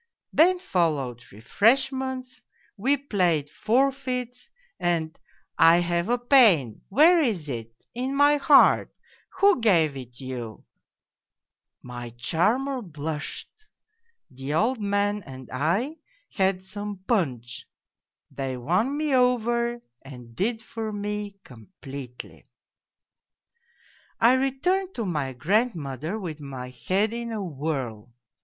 Then 0.33 0.57
followed 0.57 1.31
refreshments, 1.31 2.41
we 2.75 2.97
played 2.97 3.51
forfeits, 3.51 4.49
and' 4.79 5.15
I 5.59 5.77
have 5.77 6.09
a 6.09 6.17
pain 6.17 6.81
''Where 6.89 7.21
is 7.21 7.47
it?'' 7.49 7.71
In 8.03 8.15
my 8.15 8.37
heart 8.37 8.91
''Who 9.37 9.61
gave 9.61 9.95
it 9.95 10.19
you?' 10.19 10.63
My 11.93 12.09
charmer 12.17 12.81
blushed. 12.81 13.51
The 14.31 14.55
old 14.55 14.81
man 14.81 15.21
and 15.21 15.51
I 15.53 15.97
had 16.31 16.63
some 16.63 16.97
punch 17.05 17.67
they 18.31 18.57
won 18.57 18.97
me 18.97 19.13
over 19.13 19.83
and 20.01 20.35
did 20.35 20.63
for 20.63 20.91
me 20.91 21.37
completely." 21.43 22.47
I 24.19 24.33
returned 24.33 24.95
to 24.95 25.05
my 25.05 25.33
grandmother 25.33 26.17
with 26.17 26.39
my 26.41 26.69
head 26.71 27.13
in 27.13 27.31
a 27.31 27.43
whirl. 27.43 28.09